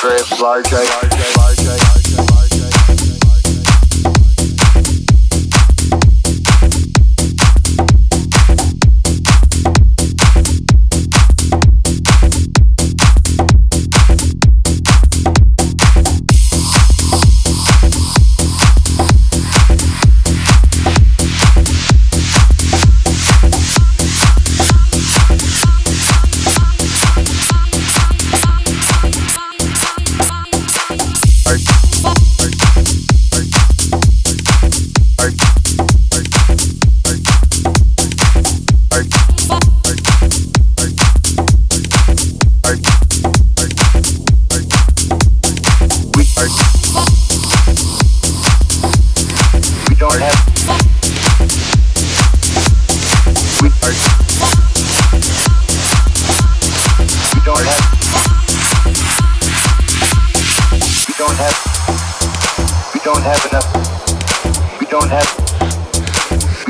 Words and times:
Grip, 0.00 0.40
large, 0.40 0.70
large. 0.70 1.37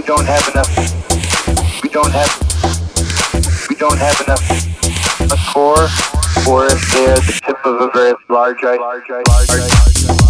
don't 0.08 0.24
have 0.24 0.48
enough. 0.48 1.82
We 1.82 1.91
don't 1.91 2.10
have. 2.10 2.32
We 3.69 3.76
don't 3.76 3.98
have 3.98 4.19
enough. 4.22 4.41
A 5.30 5.52
core, 5.52 5.86
or 6.48 6.64
if 6.64 6.92
they're 6.94 7.14
the 7.16 7.41
tip 7.44 7.66
of 7.66 7.78
a 7.82 7.91
very 7.92 8.14
large, 8.30 8.62
large, 8.62 8.78
large. 8.78 9.28
large, 9.28 10.08
large. 10.08 10.28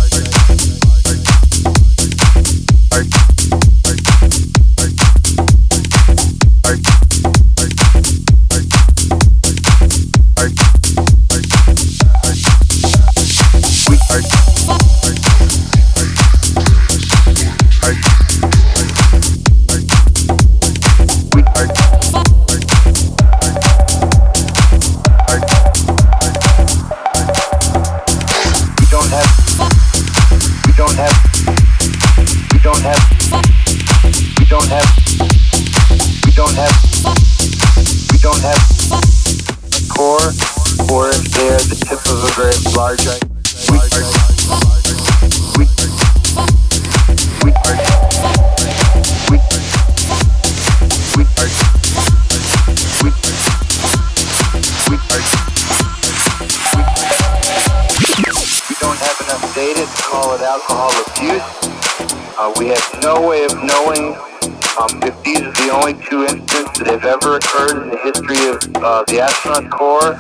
on 69.47 69.71
core 69.71 70.19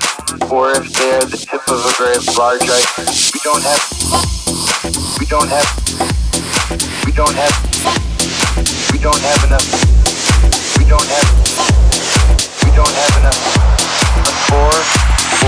or 0.50 0.70
if 0.72 0.92
they're 0.92 1.20
the 1.22 1.36
tip 1.36 1.62
of 1.68 1.80
a 1.82 1.92
very 1.98 2.18
large 2.38 2.62
iceberg. 2.62 3.08
We 3.34 3.40
don't 3.42 3.62
have, 3.62 3.82
we 5.18 5.26
don't 5.26 5.48
have, 5.48 5.68
we 7.04 7.12
don't 7.12 7.34
have, 7.34 7.54
we 8.92 8.98
don't 8.98 9.18
have 9.18 9.44
enough, 9.44 9.66
we 10.78 10.84
don't 10.84 11.08
have, 11.08 11.28
we 12.62 12.70
don't 12.70 12.94
have 12.94 13.14
enough 13.18 13.40
on 14.22 14.34
core 14.46 14.80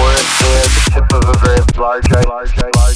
or 0.02 0.08
if 0.19 0.28
they're 0.41 0.69
the 0.75 0.82
tip 0.91 1.08
of 1.12 1.25
a 1.28 1.38
very 1.38 1.62
large 1.78 2.10
iceberg. 2.12 2.90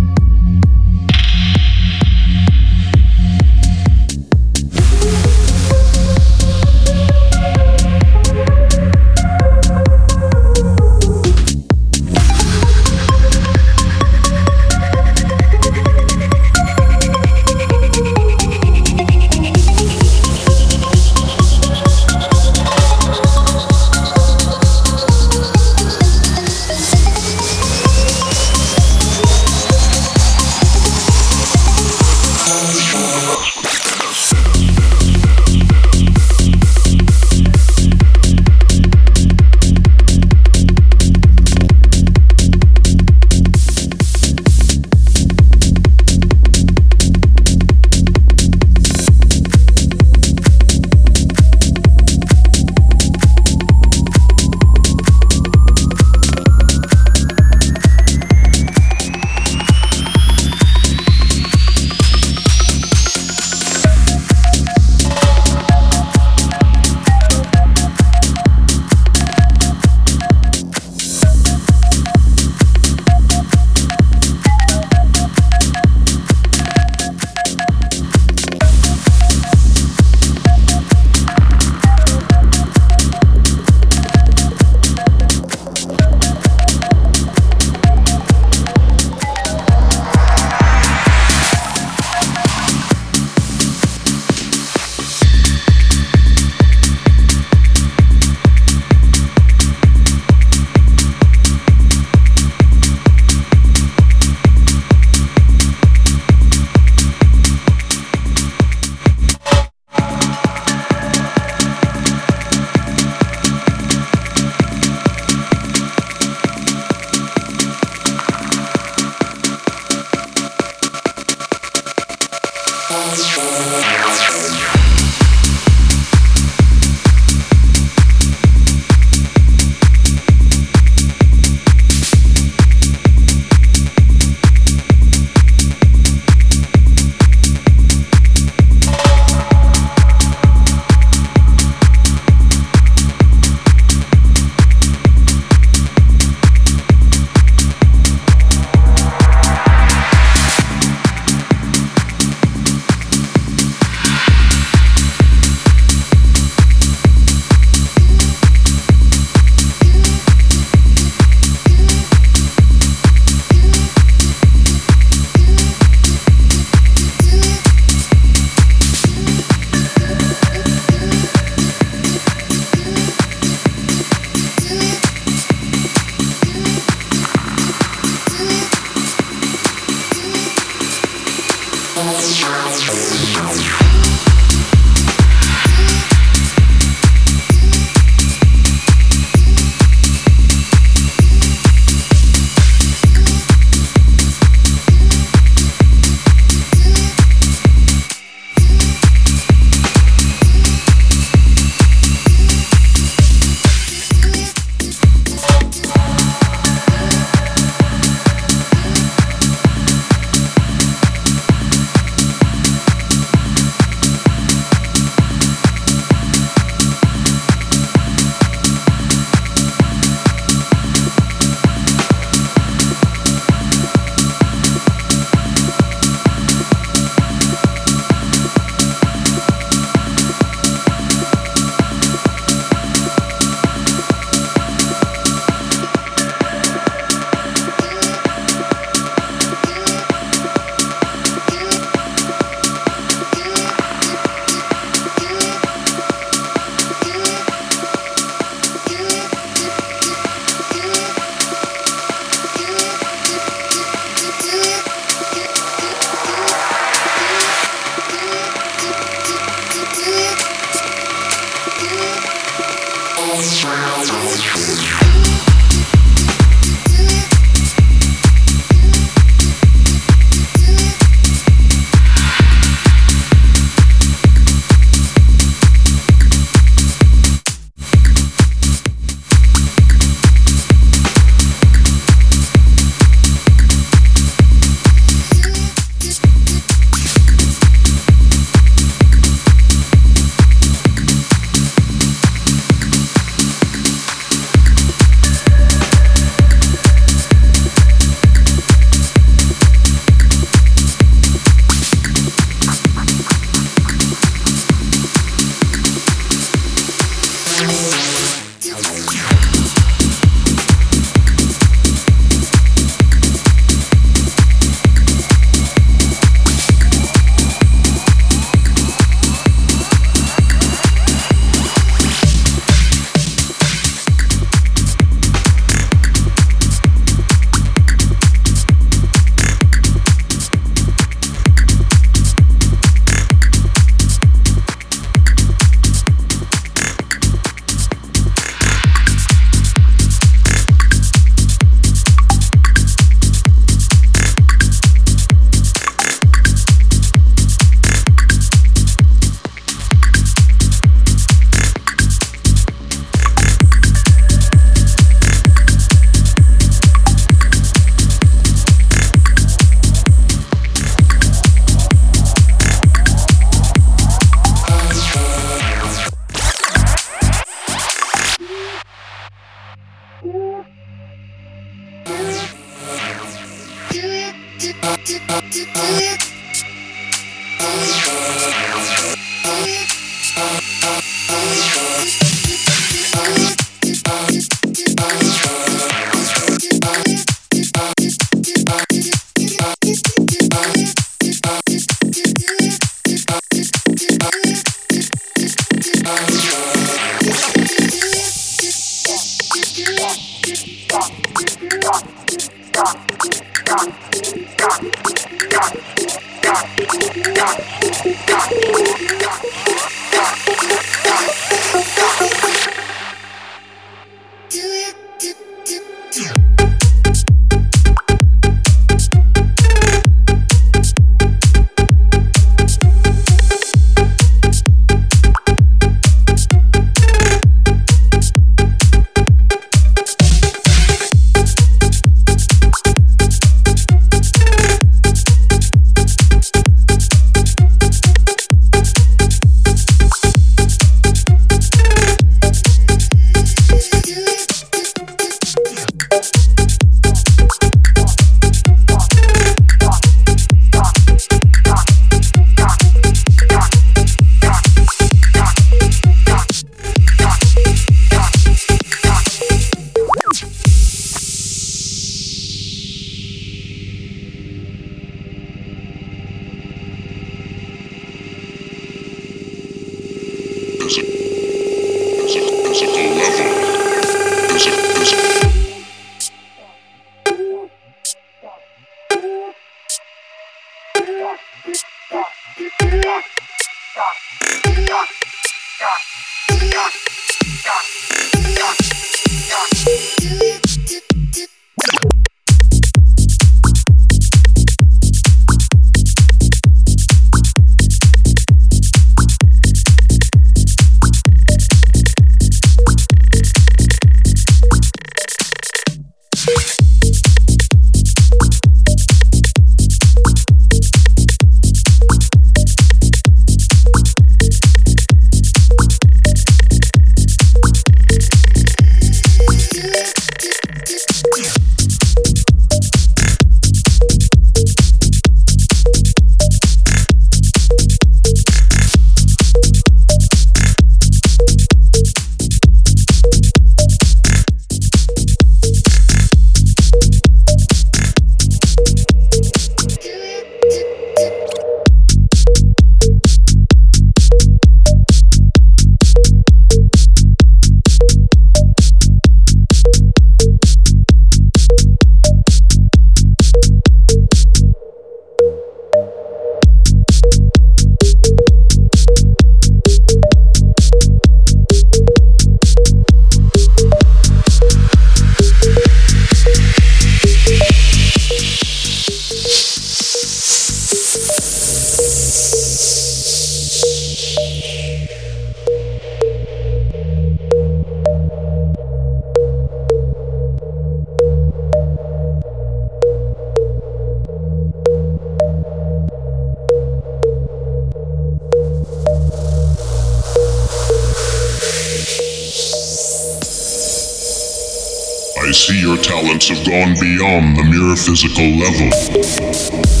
Have 596.47 596.65
gone 596.65 596.95
beyond 596.99 597.57
the 597.57 597.63
mere 597.63 597.95
physical 597.95 598.45
level. 598.57 600.00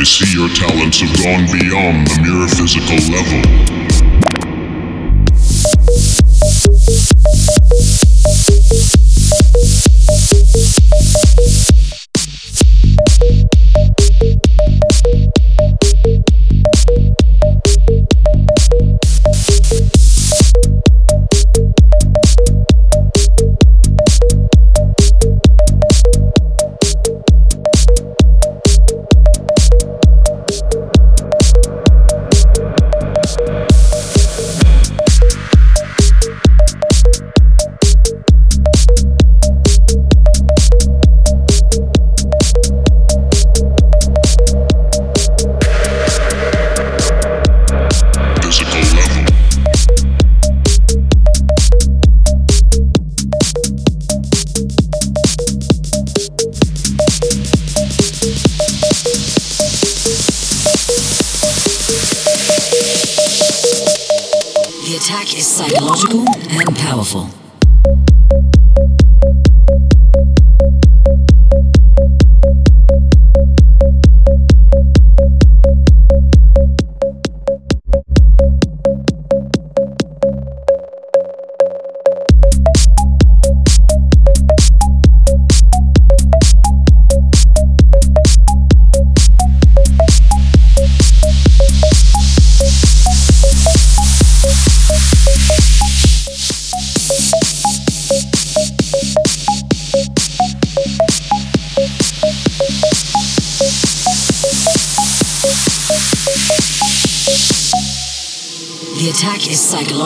I 0.00 0.02
see 0.02 0.34
your 0.34 0.48
talents 0.48 1.00
have 1.00 1.14
gone 1.18 1.44
beyond 1.52 2.08
the 2.08 2.22
mere 2.22 2.48
physical 2.48 2.96
level. 3.12 3.70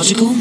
logical? 0.05 0.34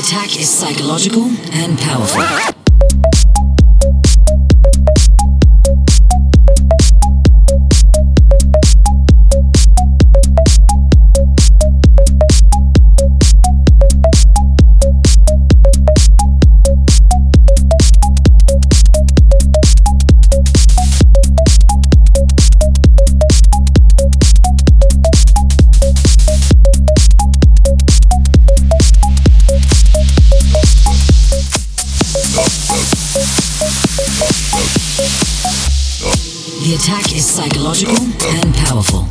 The 0.00 0.06
attack 0.06 0.40
is 0.40 0.48
psychological 0.48 1.24
and 1.52 1.78
powerful. 1.78 2.59
psychological 37.40 37.96
and 37.96 38.54
powerful. 38.54 39.09